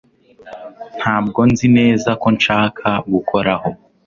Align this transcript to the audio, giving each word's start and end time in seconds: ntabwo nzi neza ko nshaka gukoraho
ntabwo 0.99 1.39
nzi 1.51 1.67
neza 1.77 2.09
ko 2.21 2.27
nshaka 2.35 2.87
gukoraho 3.11 3.69